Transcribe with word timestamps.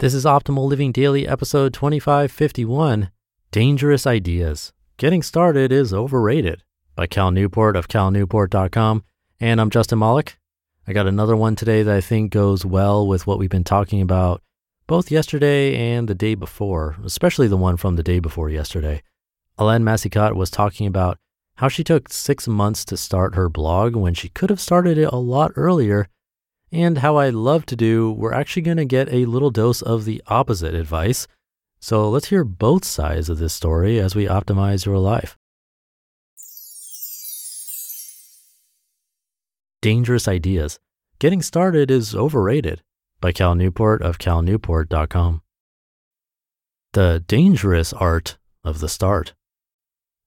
This 0.00 0.14
is 0.14 0.24
Optimal 0.24 0.66
Living 0.66 0.92
Daily, 0.92 1.28
episode 1.28 1.74
2551 1.74 3.10
Dangerous 3.50 4.06
Ideas. 4.06 4.72
Getting 4.96 5.22
Started 5.22 5.70
is 5.70 5.92
Overrated 5.92 6.62
by 6.94 7.06
Cal 7.06 7.30
Newport 7.30 7.76
of 7.76 7.86
calnewport.com. 7.86 9.04
And 9.40 9.60
I'm 9.60 9.68
Justin 9.68 9.98
Malik. 9.98 10.38
I 10.88 10.94
got 10.94 11.06
another 11.06 11.36
one 11.36 11.54
today 11.54 11.82
that 11.82 11.94
I 11.94 12.00
think 12.00 12.32
goes 12.32 12.64
well 12.64 13.06
with 13.06 13.26
what 13.26 13.38
we've 13.38 13.50
been 13.50 13.62
talking 13.62 14.00
about 14.00 14.40
both 14.86 15.10
yesterday 15.10 15.76
and 15.76 16.08
the 16.08 16.14
day 16.14 16.34
before, 16.34 16.96
especially 17.04 17.46
the 17.46 17.58
one 17.58 17.76
from 17.76 17.96
the 17.96 18.02
day 18.02 18.20
before 18.20 18.48
yesterday. 18.48 19.02
Alain 19.58 19.82
Massicat 19.82 20.34
was 20.34 20.50
talking 20.50 20.86
about 20.86 21.18
how 21.56 21.68
she 21.68 21.84
took 21.84 22.08
six 22.08 22.48
months 22.48 22.86
to 22.86 22.96
start 22.96 23.34
her 23.34 23.50
blog 23.50 23.94
when 23.94 24.14
she 24.14 24.30
could 24.30 24.48
have 24.48 24.62
started 24.62 24.96
it 24.96 25.12
a 25.12 25.16
lot 25.16 25.52
earlier 25.56 26.08
and 26.72 26.98
how 26.98 27.16
I 27.16 27.30
love 27.30 27.66
to 27.66 27.76
do, 27.76 28.12
we're 28.12 28.32
actually 28.32 28.62
going 28.62 28.76
to 28.76 28.84
get 28.84 29.12
a 29.12 29.26
little 29.26 29.50
dose 29.50 29.82
of 29.82 30.04
the 30.04 30.22
opposite 30.28 30.74
advice. 30.74 31.26
So 31.80 32.08
let's 32.08 32.28
hear 32.28 32.44
both 32.44 32.84
sides 32.84 33.28
of 33.28 33.38
this 33.38 33.54
story 33.54 33.98
as 33.98 34.14
we 34.14 34.26
optimize 34.26 34.86
your 34.86 34.98
life. 34.98 35.36
Dangerous 39.82 40.28
Ideas 40.28 40.78
Getting 41.18 41.42
Started 41.42 41.90
is 41.90 42.14
Overrated 42.14 42.82
by 43.20 43.32
Cal 43.32 43.54
Newport 43.54 44.02
of 44.02 44.18
calnewport.com. 44.18 45.42
The 46.92 47.24
Dangerous 47.26 47.92
Art 47.92 48.36
of 48.62 48.80
the 48.80 48.88
Start. 48.88 49.34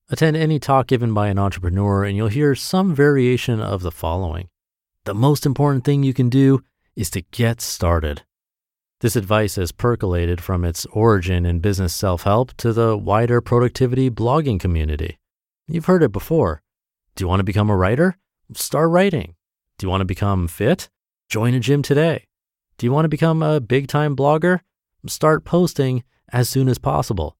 Attend 0.09 0.37
any 0.37 0.59
talk 0.59 0.87
given 0.87 1.13
by 1.13 1.27
an 1.27 1.39
entrepreneur, 1.39 2.03
and 2.03 2.17
you'll 2.17 2.27
hear 2.27 2.55
some 2.55 2.93
variation 2.93 3.59
of 3.59 3.81
the 3.81 3.91
following 3.91 4.49
the 5.05 5.13
most 5.13 5.45
important 5.45 5.83
thing 5.83 6.03
you 6.03 6.13
can 6.13 6.29
do 6.29 6.61
is 6.95 7.09
to 7.11 7.21
get 7.31 7.59
started. 7.59 8.23
This 9.01 9.15
advice 9.17 9.55
has 9.57 9.73
percolated 9.73 10.39
from 10.39 10.63
its 10.63 10.85
origin 10.93 11.45
in 11.45 11.59
business 11.59 11.93
self 11.93 12.23
help 12.23 12.53
to 12.57 12.71
the 12.71 12.95
wider 12.95 13.41
productivity 13.41 14.09
blogging 14.09 14.59
community. 14.59 15.19
You've 15.67 15.85
heard 15.85 16.03
it 16.03 16.13
before. 16.13 16.61
Do 17.15 17.23
you 17.23 17.27
want 17.27 17.41
to 17.41 17.45
become 17.45 17.69
a 17.69 17.75
writer? 17.75 18.17
Start 18.53 18.89
writing. 18.89 19.35
Do 19.77 19.85
you 19.85 19.89
want 19.89 20.01
to 20.01 20.05
become 20.05 20.47
fit? 20.47 20.89
Join 21.29 21.53
a 21.53 21.59
gym 21.59 21.81
today. 21.81 22.27
Do 22.77 22.85
you 22.85 22.91
want 22.91 23.05
to 23.05 23.09
become 23.09 23.43
a 23.43 23.59
big 23.59 23.87
time 23.87 24.15
blogger? 24.15 24.61
Start 25.05 25.43
posting 25.43 26.03
as 26.31 26.47
soon 26.47 26.69
as 26.69 26.77
possible. 26.77 27.35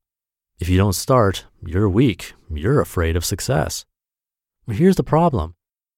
If 0.60 0.68
you 0.68 0.78
don't 0.78 0.94
start, 0.94 1.46
you're 1.66 1.90
weak. 1.90 2.34
You're 2.54 2.82
afraid 2.82 3.16
of 3.16 3.24
success. 3.24 3.86
Here's 4.68 4.98
the 4.98 5.04
problem 5.04 5.56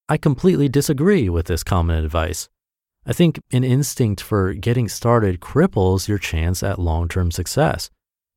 I 0.07 0.17
completely 0.17 0.69
disagree 0.69 1.29
with 1.29 1.47
this 1.47 1.63
common 1.63 2.03
advice. 2.03 2.47
I 3.07 3.13
think 3.13 3.41
an 3.51 3.63
instinct 3.63 4.21
for 4.21 4.53
getting 4.53 4.87
started 4.87 5.39
cripples 5.39 6.07
your 6.07 6.19
chance 6.19 6.61
at 6.61 6.77
long 6.77 7.07
term 7.07 7.31
success. 7.31 7.89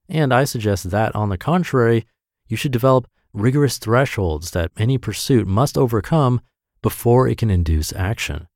And 0.09 0.33
I 0.33 0.45
suggest 0.45 0.91
that, 0.91 1.15
on 1.15 1.29
the 1.29 1.37
contrary, 1.37 2.07
you 2.47 2.57
should 2.57 2.73
develop 2.73 3.07
rigorous 3.35 3.77
thresholds 3.77 4.53
that 4.53 4.73
any 4.79 4.97
pursuit 4.97 5.47
must 5.47 5.77
overcome 5.77 6.41
before 6.81 7.29
it 7.29 7.37
can 7.37 7.51
induce 7.51 7.93
action. 7.93 8.49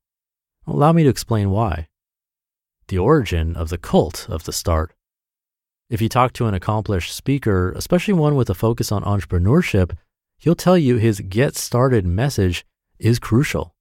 Allow 0.65 0.93
me 0.93 1.03
to 1.03 1.09
explain 1.09 1.51
why. 1.51 1.87
The 2.87 2.97
origin 2.97 3.55
of 3.55 3.69
the 3.69 3.77
cult 3.77 4.27
of 4.27 4.45
the 4.45 4.53
start. 4.53 4.93
If 5.87 6.01
you 6.01 6.09
talk 6.09 6.33
to 6.33 6.47
an 6.47 6.55
accomplished 6.55 7.13
speaker, 7.13 7.71
especially 7.73 8.15
one 8.15 8.33
with 8.35 8.49
a 8.49 8.55
focus 8.55 8.91
on 8.91 9.03
entrepreneurship, 9.03 9.95
he'll 10.39 10.55
tell 10.55 10.77
you 10.77 10.97
his 10.97 11.19
get 11.19 11.55
started 11.55 12.07
message 12.07 12.65
is 13.03 13.19
crucial. 13.19 13.75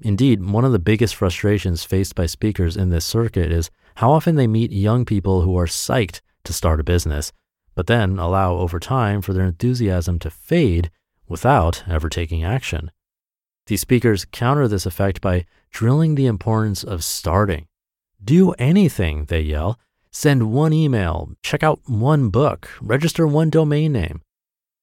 Indeed, 0.00 0.44
one 0.44 0.64
of 0.64 0.72
the 0.72 0.78
biggest 0.78 1.14
frustrations 1.14 1.84
faced 1.84 2.14
by 2.14 2.26
speakers 2.26 2.76
in 2.76 2.88
this 2.88 3.04
circuit 3.04 3.52
is 3.52 3.70
how 3.96 4.10
often 4.10 4.34
they 4.34 4.46
meet 4.46 4.72
young 4.72 5.04
people 5.04 5.42
who 5.42 5.56
are 5.56 5.66
psyched 5.66 6.20
to 6.44 6.52
start 6.52 6.80
a 6.80 6.84
business, 6.84 7.32
but 7.74 7.86
then 7.86 8.18
allow 8.18 8.56
over 8.56 8.80
time 8.80 9.22
for 9.22 9.32
their 9.32 9.44
enthusiasm 9.44 10.18
to 10.18 10.30
fade 10.30 10.90
without 11.28 11.84
ever 11.88 12.08
taking 12.08 12.42
action. 12.42 12.90
These 13.66 13.82
speakers 13.82 14.24
counter 14.24 14.66
this 14.66 14.86
effect 14.86 15.20
by 15.20 15.46
drilling 15.70 16.14
the 16.14 16.26
importance 16.26 16.82
of 16.82 17.04
starting. 17.04 17.68
Do 18.22 18.52
anything, 18.52 19.26
they 19.26 19.40
yell. 19.40 19.78
Send 20.10 20.52
one 20.52 20.72
email, 20.72 21.30
check 21.42 21.62
out 21.62 21.80
one 21.86 22.28
book, 22.28 22.68
register 22.80 23.26
one 23.26 23.50
domain 23.50 23.92
name. 23.92 24.22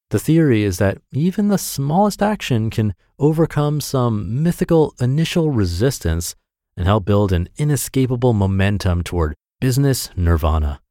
The 0.10 0.20
theory 0.20 0.64
is 0.64 0.80
that 0.80 0.98
even 1.12 1.50
the 1.50 1.58
smallest 1.60 2.24
action 2.24 2.72
can 2.72 2.96
overcome 3.20 3.80
some 3.80 4.42
mythical 4.42 4.96
initial 5.00 5.52
resistance 5.52 6.36
and 6.76 6.88
help 6.88 7.06
build 7.06 7.32
an 7.32 7.48
inescapable 7.58 8.34
momentum 8.34 9.04
toward 9.04 9.36
business 9.60 10.10
nirvana. 10.16 10.82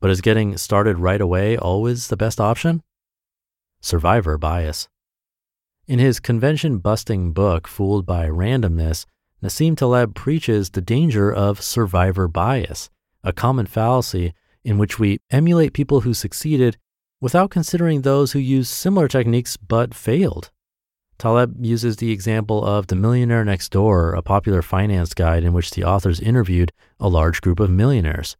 But 0.00 0.10
is 0.10 0.22
getting 0.22 0.56
started 0.56 0.98
right 0.98 1.20
away 1.20 1.58
always 1.58 2.08
the 2.08 2.16
best 2.16 2.40
option? 2.40 2.82
Survivor 3.82 4.38
bias. 4.38 4.88
In 5.86 5.98
his 5.98 6.18
convention 6.18 6.78
busting 6.78 7.32
book, 7.32 7.68
Fooled 7.68 8.06
by 8.06 8.26
Randomness, 8.26 9.04
Nassim 9.42 9.76
Taleb 9.76 10.14
preaches 10.14 10.70
the 10.70 10.80
danger 10.80 11.30
of 11.30 11.60
survivor 11.60 12.26
bias, 12.26 12.88
a 13.22 13.34
common 13.34 13.66
fallacy 13.66 14.32
in 14.64 14.78
which 14.78 14.98
we 14.98 15.18
emulate 15.30 15.74
people 15.74 16.00
who 16.00 16.14
succeeded 16.14 16.78
without 17.20 17.50
considering 17.50 18.02
those 18.02 18.32
who 18.32 18.38
used 18.38 18.70
similar 18.70 19.08
techniques 19.08 19.56
but 19.56 19.94
failed. 19.94 20.50
Taleb 21.18 21.64
uses 21.64 21.96
the 21.96 22.12
example 22.12 22.62
of 22.62 22.88
The 22.88 22.96
Millionaire 22.96 23.44
Next 23.44 23.70
Door, 23.70 24.12
a 24.12 24.22
popular 24.22 24.60
finance 24.60 25.14
guide 25.14 25.44
in 25.44 25.54
which 25.54 25.70
the 25.70 25.84
authors 25.84 26.20
interviewed 26.20 26.72
a 27.00 27.08
large 27.08 27.40
group 27.40 27.58
of 27.58 27.70
millionaires. 27.70 28.36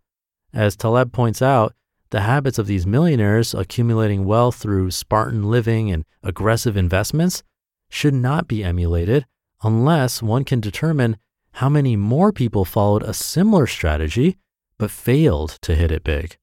As 0.52 0.76
Taleb 0.76 1.12
points 1.12 1.40
out, 1.40 1.74
the 2.10 2.20
habits 2.20 2.58
of 2.58 2.66
these 2.66 2.86
millionaires 2.86 3.54
accumulating 3.54 4.24
wealth 4.24 4.56
through 4.56 4.90
Spartan 4.90 5.44
living 5.50 5.90
and 5.90 6.04
aggressive 6.22 6.76
investments 6.76 7.42
should 7.88 8.14
not 8.14 8.46
be 8.46 8.62
emulated 8.62 9.26
unless 9.62 10.22
one 10.22 10.44
can 10.44 10.60
determine 10.60 11.16
how 11.52 11.68
many 11.68 11.96
more 11.96 12.32
people 12.32 12.64
followed 12.64 13.02
a 13.02 13.14
similar 13.14 13.66
strategy 13.66 14.36
but 14.78 14.90
failed 14.90 15.58
to 15.62 15.74
hit 15.74 15.90
it 15.90 16.04
big. 16.04 16.36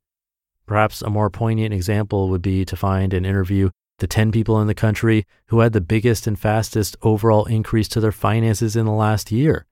Perhaps 0.66 1.02
a 1.02 1.10
more 1.10 1.30
poignant 1.30 1.74
example 1.74 2.30
would 2.30 2.42
be 2.42 2.64
to 2.66 2.76
find 2.76 3.14
and 3.14 3.26
interview 3.26 3.70
the 4.00 4.08
10 4.08 4.32
people 4.32 4.60
in 4.60 4.68
the 4.68 4.74
country 4.74 5.26
who 5.48 5.60
had 5.60 5.74
the 5.74 5.82
biggest 5.82 6.26
and 6.26 6.40
fastest 6.40 6.98
overall 7.02 7.46
increase 7.46 7.88
to 7.90 8.00
their 8.00 8.12
finances 8.12 8.76
in 8.76 8.86
the 8.86 8.92
last 8.92 9.32
year. 9.32 9.66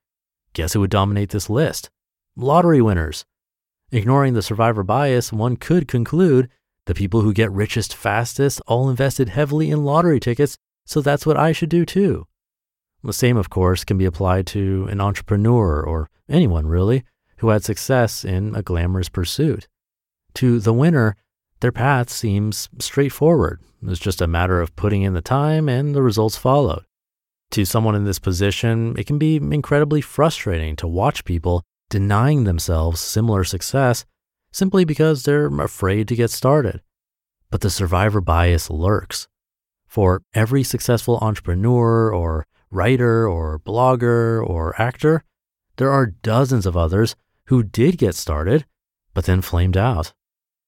Guess 0.54 0.74
who 0.74 0.82
would 0.82 0.90
dominate 0.90 1.30
this 1.30 1.50
list? 1.50 1.90
Lottery 2.36 2.82
winners. 2.82 3.26
Ignoring 3.92 4.34
the 4.34 4.42
survivor 4.42 4.84
bias, 4.84 5.34
one 5.34 5.58
could 5.58 5.88
conclude 5.88 6.50
the 6.86 6.94
people 6.94 7.22
who 7.22 7.34
get 7.34 7.52
richest 7.52 7.96
fastest 7.96 8.62
all 8.68 8.90
invested 8.90 9.30
heavily 9.30 9.70
in 9.70 9.84
lottery 9.84 10.20
tickets, 10.20 10.58
so 10.86 11.02
that's 11.02 11.26
what 11.26 11.38
I 11.38 11.52
should 11.52 11.70
do 11.70 11.86
too. 11.86 12.26
The 13.04 13.14
same, 13.14 13.38
of 13.38 13.50
course, 13.50 13.84
can 13.84 13.98
be 13.98 14.06
applied 14.06 14.46
to 14.48 14.88
an 14.90 15.02
entrepreneur 15.02 15.82
or 15.82 16.10
anyone 16.30 16.68
really 16.68 17.04
who 17.38 17.50
had 17.50 17.64
success 17.64 18.24
in 18.24 18.56
a 18.56 18.62
glamorous 18.62 19.10
pursuit. 19.10 19.68
To 20.36 20.60
the 20.60 20.74
winner, 20.74 21.16
their 21.60 21.72
path 21.72 22.10
seems 22.10 22.70
straightforward. 22.80 23.62
It's 23.86 24.00
just 24.00 24.22
a 24.22 24.28
matter 24.28 24.62
of 24.62 24.76
putting 24.76 25.02
in 25.02 25.14
the 25.14 25.22
time 25.22 25.70
and 25.70 25.96
the 25.96 26.02
results 26.02 26.38
followed. 26.38 26.84
To 27.52 27.66
someone 27.66 27.96
in 27.96 28.06
this 28.06 28.20
position, 28.20 28.96
it 28.98 29.06
can 29.06 29.18
be 29.18 29.36
incredibly 29.36 30.02
frustrating 30.02 30.76
to 30.78 30.88
watch 30.88 31.26
people 31.26 31.64
denying 31.90 32.46
themselves 32.46 33.02
similar 33.02 33.44
success 33.44 34.06
simply 34.54 34.86
because 34.86 35.24
they're 35.24 35.48
afraid 35.60 36.08
to 36.08 36.16
get 36.16 36.32
started. 36.32 36.82
But 37.50 37.62
the 37.62 37.70
survivor 37.70 38.22
bias 38.22 38.70
lurks. 38.70 39.28
For 39.88 40.22
every 40.34 40.64
successful 40.64 41.20
entrepreneur 41.22 42.14
or 42.14 42.48
writer 42.70 43.28
or 43.28 43.60
blogger 43.60 44.42
or 44.42 44.82
actor, 44.82 45.26
there 45.76 45.92
are 45.92 46.06
dozens 46.06 46.66
of 46.66 46.78
others 46.78 47.16
who 47.46 47.64
did 47.64 47.98
get 47.98 48.16
started, 48.16 48.66
but 49.14 49.26
then 49.26 49.42
flamed 49.42 49.76
out. 49.76 50.14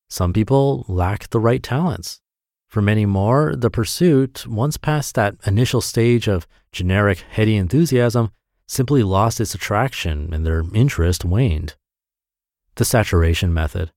Some 0.09 0.33
people 0.33 0.85
lack 0.87 1.29
the 1.29 1.39
right 1.39 1.61
talents. 1.61 2.21
For 2.67 2.81
many 2.81 3.05
more, 3.05 3.55
the 3.55 3.69
pursuit, 3.69 4.47
once 4.47 4.77
past 4.77 5.15
that 5.15 5.35
initial 5.45 5.81
stage 5.81 6.27
of 6.27 6.47
generic 6.71 7.19
heady 7.29 7.55
enthusiasm, 7.55 8.31
simply 8.67 9.03
lost 9.03 9.39
its 9.39 9.53
attraction 9.53 10.33
and 10.33 10.45
their 10.45 10.63
interest 10.73 11.23
waned. 11.23 11.75
The 12.75 12.85
saturation 12.85 13.53
method. 13.53 13.91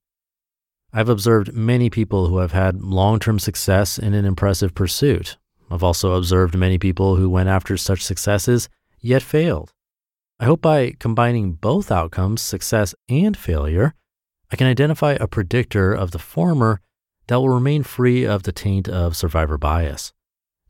I've 0.92 1.08
observed 1.08 1.54
many 1.54 1.90
people 1.90 2.28
who 2.28 2.38
have 2.38 2.52
had 2.52 2.82
long 2.82 3.18
term 3.18 3.38
success 3.38 3.98
in 3.98 4.14
an 4.14 4.24
impressive 4.24 4.74
pursuit. 4.74 5.36
I've 5.70 5.82
also 5.82 6.12
observed 6.12 6.54
many 6.54 6.78
people 6.78 7.16
who 7.16 7.28
went 7.28 7.48
after 7.48 7.76
such 7.76 8.04
successes 8.04 8.68
yet 9.00 9.22
failed. 9.22 9.72
I 10.38 10.44
hope 10.44 10.60
by 10.60 10.92
combining 10.98 11.52
both 11.52 11.90
outcomes, 11.90 12.42
success 12.42 12.94
and 13.08 13.36
failure, 13.36 13.94
I 14.50 14.56
can 14.56 14.66
identify 14.66 15.12
a 15.12 15.26
predictor 15.26 15.92
of 15.92 16.12
the 16.12 16.18
former 16.18 16.80
that 17.26 17.36
will 17.36 17.48
remain 17.48 17.82
free 17.82 18.24
of 18.24 18.44
the 18.44 18.52
taint 18.52 18.88
of 18.88 19.16
survivor 19.16 19.58
bias. 19.58 20.12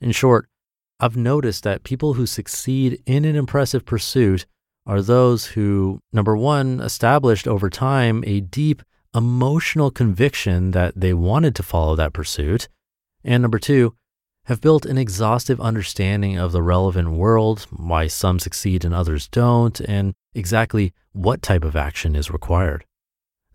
In 0.01 0.13
short, 0.13 0.49
I've 0.99 1.17
noticed 1.17 1.63
that 1.65 1.85
people 1.85 2.15
who 2.15 2.25
succeed 2.25 3.03
in 3.05 3.27
an 3.27 3.37
impressive 3.37 3.85
pursuit 3.85 4.47
are 4.87 5.03
those 5.03 5.47
who, 5.49 6.01
number 6.11 6.37
one, 6.37 6.81
established 6.81 7.47
over 7.47 7.69
time 7.69 8.25
a 8.27 8.41
deep 8.41 8.83
emotional 9.15 9.91
conviction 9.91 10.71
that 10.71 10.99
they 10.99 11.13
wanted 11.13 11.55
to 11.57 11.63
follow 11.63 11.97
that 11.97 12.15
pursuit, 12.15 12.69
and 13.23 13.43
number 13.43 13.59
two, 13.59 13.95
have 14.47 14.61
built 14.61 14.87
an 14.87 14.97
exhaustive 14.97 15.61
understanding 15.61 16.39
of 16.39 16.53
the 16.53 16.63
relevant 16.63 17.11
world, 17.11 17.67
why 17.71 18.07
some 18.07 18.39
succeed 18.39 18.85
and 18.85 18.95
others 18.95 19.29
don't, 19.29 19.81
and 19.81 20.15
exactly 20.35 20.95
what 21.13 21.43
type 21.43 21.65
of 21.65 21.77
action 21.77 22.17
is 22.17 22.31
required. 22.31 22.86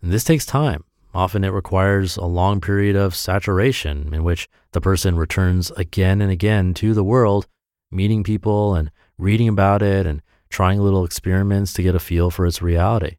And 0.02 0.12
this 0.12 0.24
takes 0.24 0.44
time. 0.44 0.84
Often 1.14 1.44
it 1.44 1.50
requires 1.50 2.16
a 2.16 2.24
long 2.24 2.60
period 2.60 2.96
of 2.96 3.14
saturation 3.14 4.12
in 4.12 4.24
which 4.24 4.48
the 4.72 4.80
person 4.80 5.16
returns 5.16 5.70
again 5.72 6.20
and 6.20 6.30
again 6.30 6.74
to 6.74 6.94
the 6.94 7.04
world, 7.04 7.46
meeting 7.90 8.24
people 8.24 8.74
and 8.74 8.90
reading 9.18 9.48
about 9.48 9.82
it 9.82 10.06
and 10.06 10.22
trying 10.48 10.80
little 10.80 11.04
experiments 11.04 11.72
to 11.74 11.82
get 11.82 11.94
a 11.94 12.00
feel 12.00 12.30
for 12.30 12.46
its 12.46 12.62
reality. 12.62 13.16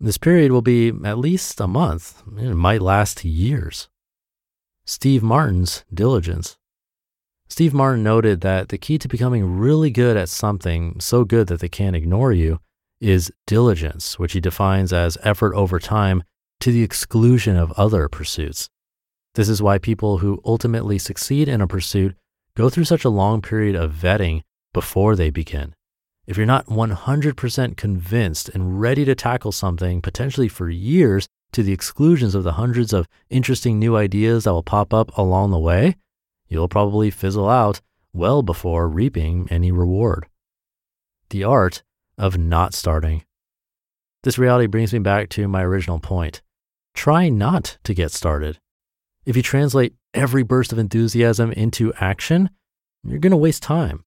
This 0.00 0.18
period 0.18 0.52
will 0.52 0.62
be 0.62 0.92
at 1.04 1.18
least 1.18 1.60
a 1.60 1.66
month. 1.66 2.22
It 2.36 2.54
might 2.54 2.82
last 2.82 3.24
years. 3.24 3.88
Steve 4.84 5.22
Martin's 5.22 5.84
diligence. 5.92 6.58
Steve 7.48 7.72
Martin 7.72 8.02
noted 8.02 8.40
that 8.40 8.68
the 8.68 8.78
key 8.78 8.98
to 8.98 9.08
becoming 9.08 9.58
really 9.58 9.90
good 9.90 10.16
at 10.16 10.28
something, 10.28 10.98
so 11.00 11.24
good 11.24 11.46
that 11.46 11.60
they 11.60 11.68
can't 11.68 11.96
ignore 11.96 12.32
you, 12.32 12.60
is 13.00 13.32
diligence, 13.46 14.18
which 14.18 14.32
he 14.32 14.40
defines 14.40 14.92
as 14.92 15.18
effort 15.22 15.54
over 15.54 15.78
time 15.78 16.22
to 16.60 16.72
the 16.72 16.82
exclusion 16.82 17.56
of 17.56 17.72
other 17.72 18.08
pursuits. 18.08 18.68
This 19.34 19.48
is 19.48 19.62
why 19.62 19.78
people 19.78 20.18
who 20.18 20.40
ultimately 20.44 20.98
succeed 20.98 21.48
in 21.48 21.60
a 21.60 21.66
pursuit 21.66 22.16
go 22.56 22.70
through 22.70 22.84
such 22.84 23.04
a 23.04 23.10
long 23.10 23.42
period 23.42 23.76
of 23.76 23.92
vetting 23.92 24.42
before 24.72 25.14
they 25.14 25.30
begin. 25.30 25.74
If 26.26 26.36
you're 26.36 26.46
not 26.46 26.66
100% 26.66 27.76
convinced 27.76 28.48
and 28.48 28.80
ready 28.80 29.04
to 29.04 29.14
tackle 29.14 29.52
something 29.52 30.02
potentially 30.02 30.48
for 30.48 30.68
years 30.68 31.28
to 31.52 31.62
the 31.62 31.72
exclusions 31.72 32.34
of 32.34 32.44
the 32.44 32.54
hundreds 32.54 32.92
of 32.92 33.08
interesting 33.30 33.78
new 33.78 33.96
ideas 33.96 34.44
that 34.44 34.52
will 34.52 34.62
pop 34.62 34.92
up 34.92 35.16
along 35.16 35.50
the 35.50 35.58
way, 35.58 35.96
you'll 36.48 36.68
probably 36.68 37.10
fizzle 37.10 37.48
out 37.48 37.80
well 38.12 38.42
before 38.42 38.88
reaping 38.88 39.46
any 39.50 39.70
reward. 39.70 40.26
The 41.30 41.44
art 41.44 41.82
of 42.18 42.38
not 42.38 42.74
starting. 42.74 43.24
This 44.22 44.38
reality 44.38 44.66
brings 44.66 44.92
me 44.92 44.98
back 44.98 45.28
to 45.30 45.48
my 45.48 45.62
original 45.62 46.00
point. 46.00 46.42
Try 46.94 47.28
not 47.28 47.78
to 47.84 47.94
get 47.94 48.10
started. 48.12 48.58
If 49.24 49.36
you 49.36 49.42
translate 49.42 49.94
every 50.14 50.42
burst 50.42 50.72
of 50.72 50.78
enthusiasm 50.78 51.52
into 51.52 51.92
action, 51.94 52.50
you're 53.04 53.18
going 53.18 53.30
to 53.30 53.36
waste 53.36 53.62
time. 53.62 54.04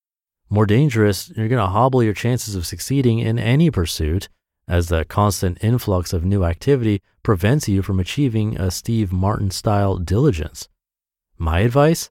More 0.50 0.66
dangerous, 0.66 1.30
you're 1.36 1.48
going 1.48 1.62
to 1.62 1.68
hobble 1.68 2.04
your 2.04 2.14
chances 2.14 2.56
of 2.56 2.66
succeeding 2.66 3.20
in 3.20 3.38
any 3.38 3.70
pursuit 3.70 4.28
as 4.68 4.88
the 4.88 5.06
constant 5.06 5.58
influx 5.64 6.14
of 6.14 6.24
new 6.24 6.44
activity 6.44 7.02
prevents 7.24 7.68
you 7.68 7.82
from 7.82 8.00
achieving 8.00 8.60
a 8.60 8.72
Steve 8.72 9.12
Martin 9.12 9.52
style 9.52 9.98
diligence. 9.98 10.68
My 11.38 11.60
advice 11.60 12.10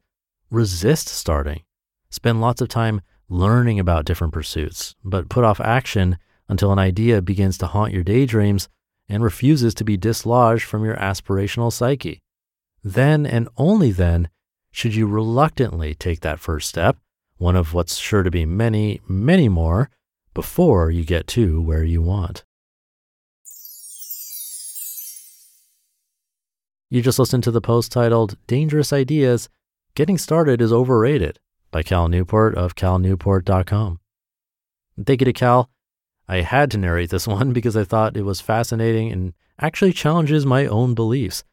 resist 0.51 1.09
starting. 1.09 1.63
Spend 2.11 2.41
lots 2.41 2.61
of 2.61 2.69
time 2.69 3.01
learning 3.29 3.79
about 3.79 4.05
different 4.05 4.33
pursuits, 4.33 4.95
but 5.05 5.29
put 5.29 5.45
off 5.45 5.61
action 5.61 6.19
until 6.49 6.73
an 6.73 6.79
idea 6.79 7.21
begins 7.21 7.59
to 7.59 7.67
haunt 7.67 7.93
your 7.93 8.03
daydreams 8.03 8.69
and 9.09 9.23
refuses 9.23 9.75
to 9.75 9.85
be 9.85 9.97
dislodged 9.97 10.65
from 10.65 10.85
your 10.85 10.97
aspirational 10.97 11.73
psyche. 11.73 12.21
Then 12.83 13.27
and 13.27 13.49
only 13.57 13.93
then 13.93 14.29
should 14.71 14.95
you 14.95 15.07
reluctantly 15.07 15.95
take 15.95 16.21
that 16.21 16.41
first 16.41 16.69
step, 16.69 16.97
one 17.37 17.57
of 17.57 17.75
what's 17.75 17.97
sure 17.97 18.23
to 18.23 18.31
be 18.31 18.47
many, 18.47 19.01
many 19.09 19.49
more, 19.49 19.91
before 20.35 20.91
you 20.91 21.05
get 21.05 21.27
to 21.27 21.61
where 21.61 21.85
you 21.85 22.01
want. 22.01 22.45
You 26.91 27.03
just 27.03 27.19
listened 27.19 27.45
to 27.45 27.51
the 27.51 27.61
post 27.61 27.93
titled 27.93 28.37
Dangerous 28.47 28.93
Ideas 28.93 29.49
Getting 29.95 30.17
Started 30.17 30.63
is 30.63 30.73
Overrated 30.73 31.39
by 31.71 31.83
Cal 31.83 32.09
Newport 32.09 32.55
of 32.55 32.75
calnewport.com. 32.75 34.01
Thank 35.05 35.21
you 35.21 35.25
to 35.25 35.33
Cal. 35.33 35.71
I 36.29 36.43
had 36.43 36.71
to 36.73 36.79
narrate 36.79 37.11
this 37.11 37.27
one 37.39 37.53
because 37.53 37.77
I 37.77 37.85
thought 37.85 38.17
it 38.17 38.23
was 38.23 38.41
fascinating 38.41 39.13
and 39.13 39.33
actually 39.61 39.93
challenges 39.93 40.47
my 40.47 40.67
own 40.67 40.95
beliefs. 40.95 41.45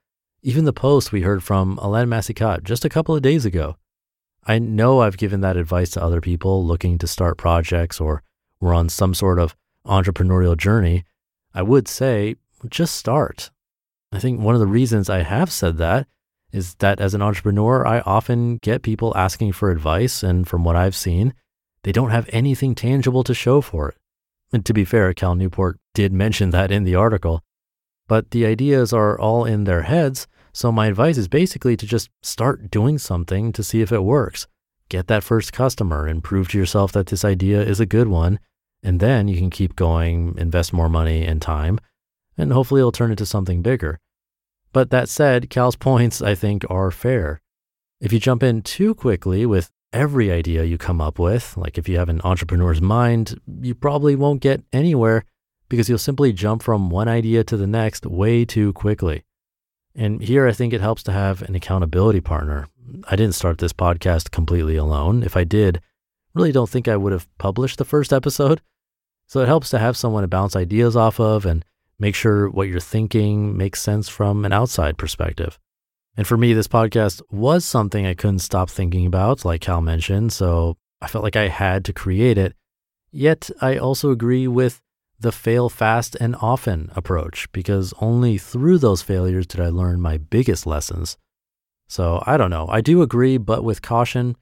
Even 0.42 0.66
the 0.66 0.74
post 0.74 1.12
we 1.12 1.22
heard 1.22 1.44
from 1.44 1.78
Alain 1.80 2.08
Massicat 2.08 2.64
just 2.64 2.86
a 2.86 2.90
couple 2.90 3.16
of 3.16 3.22
days 3.22 3.46
ago. 3.46 3.78
I 4.46 4.60
know 4.60 5.00
I've 5.00 5.18
given 5.18 5.42
that 5.42 5.58
advice 5.58 5.90
to 5.92 6.04
other 6.04 6.22
people 6.22 6.64
looking 6.64 7.00
to 7.00 7.08
start 7.08 7.38
projects 7.38 8.00
or 8.00 8.22
were 8.60 8.74
on 8.74 8.90
some 8.90 9.16
sort 9.16 9.40
of 9.40 9.56
entrepreneurial 9.88 10.56
journey. 10.56 11.04
I 11.54 11.64
would 11.64 11.88
say 11.88 12.36
just 12.70 12.96
start. 12.96 13.50
I 14.12 14.20
think 14.20 14.40
one 14.40 14.54
of 14.54 14.62
the 14.62 14.68
reasons 14.68 15.10
I 15.10 15.24
have 15.24 15.52
said 15.52 15.78
that 15.78 16.08
is 16.56 16.76
that 16.76 17.02
as 17.02 17.14
an 17.14 17.22
entrepreneur, 17.22 17.86
I 17.86 18.00
often 18.00 18.58
get 18.58 18.82
people 18.82 19.16
asking 19.16 19.52
for 19.52 19.72
advice. 19.72 20.24
And 20.24 20.48
from 20.48 20.64
what 20.64 20.78
I've 20.78 20.96
seen, 20.96 21.34
they 21.84 21.92
don't 21.92 22.12
have 22.12 22.30
anything 22.32 22.74
tangible 22.74 23.24
to 23.26 23.34
show 23.34 23.60
for 23.60 23.90
it. 23.90 23.98
And 24.54 24.66
to 24.66 24.74
be 24.74 24.86
fair, 24.86 25.14
Cal 25.14 25.36
Newport 25.36 25.78
did 25.94 26.14
mention 26.14 26.52
that 26.52 26.72
in 26.72 26.86
the 26.86 26.96
article. 26.96 27.42
But 28.08 28.32
the 28.32 28.46
ideas 28.46 28.94
are 28.94 29.20
all 29.20 29.44
in 29.44 29.66
their 29.66 29.82
heads. 29.82 30.28
So 30.54 30.72
my 30.72 30.88
advice 30.88 31.18
is 31.18 31.28
basically 31.28 31.76
to 31.76 31.86
just 31.86 32.10
start 32.24 32.72
doing 32.72 32.98
something 33.00 33.52
to 33.52 33.62
see 33.64 33.82
if 33.82 33.92
it 33.92 34.04
works. 34.04 34.48
Get 34.88 35.08
that 35.08 35.24
first 35.24 35.52
customer 35.52 36.08
and 36.08 36.24
prove 36.24 36.48
to 36.50 36.58
yourself 36.58 36.94
that 36.94 37.08
this 37.08 37.26
idea 37.26 37.62
is 37.62 37.82
a 37.82 37.86
good 37.86 38.08
one. 38.08 38.40
And 38.82 39.02
then 39.02 39.28
you 39.28 39.36
can 39.36 39.50
keep 39.50 39.76
going, 39.76 40.36
invest 40.38 40.72
more 40.72 40.88
money 40.88 41.26
and 41.26 41.42
time, 41.42 41.80
and 42.38 42.54
hopefully 42.54 42.80
it'll 42.80 42.92
turn 42.92 43.12
into 43.12 43.26
something 43.26 43.62
bigger. 43.62 44.00
But 44.76 44.90
that 44.90 45.08
said, 45.08 45.50
Cal's 45.50 45.78
points, 45.78 46.22
I 46.22 46.36
think, 46.36 46.66
are 46.70 46.92
fair. 46.92 47.40
If 48.02 48.12
you 48.12 48.20
jump 48.20 48.44
in 48.44 48.62
too 48.62 48.94
quickly 48.94 49.46
with 49.46 49.72
every 49.94 50.30
idea 50.30 50.66
you 50.66 50.78
come 50.78 51.00
up 51.00 51.18
with, 51.18 51.56
like 51.56 51.78
if 51.78 51.88
you 51.88 51.98
have 51.98 52.10
an 52.10 52.20
entrepreneur's 52.26 52.82
mind, 52.82 53.40
you 53.62 53.74
probably 53.74 54.18
won't 54.18 54.42
get 54.42 54.66
anywhere 54.74 55.24
because 55.70 55.88
you'll 55.88 55.98
simply 55.98 56.34
jump 56.34 56.62
from 56.62 56.90
one 56.90 57.08
idea 57.08 57.42
to 57.46 57.56
the 57.56 57.66
next 57.66 58.06
way 58.06 58.44
too 58.44 58.74
quickly. 58.74 59.24
And 59.96 60.22
here 60.22 60.46
I 60.46 60.52
think 60.52 60.74
it 60.74 60.82
helps 60.82 61.04
to 61.04 61.14
have 61.14 61.42
an 61.44 61.56
accountability 61.56 62.20
partner. 62.20 62.68
I 63.08 63.16
didn't 63.16 63.36
start 63.36 63.60
this 63.60 63.72
podcast 63.72 64.32
completely 64.32 64.76
alone. 64.76 65.24
If 65.24 65.38
I 65.38 65.46
did, 65.46 65.80
really 66.34 66.52
don't 66.52 66.70
think 66.70 66.90
I 66.90 66.98
would 66.98 67.14
have 67.14 67.30
published 67.38 67.78
the 67.78 67.86
first 67.86 68.12
episode. 68.12 68.60
So 69.26 69.40
it 69.40 69.48
helps 69.48 69.70
to 69.70 69.80
have 69.80 69.96
someone 69.96 70.24
to 70.24 70.28
bounce 70.28 70.54
ideas 70.54 70.98
off 70.98 71.18
of 71.18 71.46
and 71.46 71.64
make 72.00 72.16
sure 72.16 72.50
what 72.50 72.68
you're 72.68 72.80
thinking 72.80 73.56
makes 73.58 73.82
sense 73.82 74.10
from 74.10 74.46
an 74.46 74.54
outside 74.54 74.98
perspective. 74.98 75.60
And 76.18 76.26
for 76.26 76.38
me, 76.38 76.54
this 76.54 76.68
podcast 76.68 77.22
was 77.30 77.66
something 77.66 78.06
I 78.06 78.14
couldn't 78.14 78.40
stop 78.40 78.70
thinking 78.70 79.06
about, 79.06 79.44
like 79.44 79.62
Cal 79.62 79.82
mentioned. 79.82 80.32
So 80.32 80.78
I 81.02 81.08
felt 81.08 81.24
like 81.24 81.36
I 81.36 81.50
had 81.50 81.84
to 81.86 81.94
create 81.94 82.38
it. 82.38 82.56
Yet 83.12 83.50
I 83.62 83.78
also 83.78 84.12
agree 84.12 84.48
with 84.48 84.82
the 85.20 85.32
fail 85.32 85.70
fast 85.70 86.16
and 86.20 86.36
often 86.42 86.92
approach 86.96 87.50
because 87.52 87.94
only 88.02 88.38
through 88.38 88.78
those 88.78 89.02
failures 89.02 89.48
did 89.48 89.62
I 89.62 89.70
learn 89.70 90.02
my 90.02 90.18
biggest 90.18 90.66
lessons. 90.66 91.18
So 91.88 92.22
I 92.26 92.38
don't 92.38 92.50
know. 92.50 92.68
I 92.70 92.82
do 92.82 93.02
agree, 93.02 93.38
but 93.38 93.64
with 93.64 93.82
caution. 93.82 94.36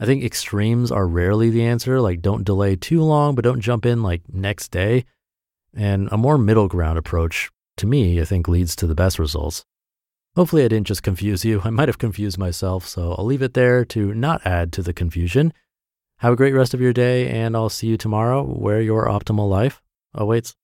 I 0.00 0.06
think 0.06 0.22
extremes 0.22 0.92
are 0.92 1.06
rarely 1.06 1.50
the 1.50 1.64
answer. 1.64 2.00
Like, 2.00 2.22
don't 2.22 2.44
delay 2.44 2.76
too 2.76 3.02
long, 3.02 3.34
but 3.34 3.44
don't 3.44 3.60
jump 3.60 3.84
in 3.84 4.02
like 4.02 4.22
next 4.32 4.68
day. 4.68 5.04
And 5.74 6.08
a 6.10 6.16
more 6.16 6.38
middle 6.38 6.68
ground 6.68 6.98
approach, 6.98 7.50
to 7.76 7.86
me, 7.86 8.20
I 8.20 8.24
think 8.24 8.48
leads 8.48 8.74
to 8.76 8.86
the 8.86 8.94
best 8.94 9.18
results. 9.18 9.64
Hopefully, 10.34 10.64
I 10.64 10.68
didn't 10.68 10.86
just 10.86 11.02
confuse 11.02 11.44
you. 11.44 11.60
I 11.64 11.70
might 11.70 11.88
have 11.88 11.98
confused 11.98 12.38
myself, 12.38 12.86
so 12.86 13.14
I'll 13.18 13.24
leave 13.24 13.42
it 13.42 13.54
there 13.54 13.84
to 13.86 14.14
not 14.14 14.44
add 14.46 14.72
to 14.74 14.82
the 14.82 14.92
confusion. 14.92 15.52
Have 16.18 16.32
a 16.32 16.36
great 16.36 16.54
rest 16.54 16.74
of 16.74 16.80
your 16.80 16.92
day, 16.92 17.28
and 17.28 17.56
I'll 17.56 17.68
see 17.68 17.86
you 17.86 17.96
tomorrow 17.96 18.42
where 18.42 18.80
your 18.80 19.06
optimal 19.06 19.48
life 19.48 19.80
awaits. 20.14 20.54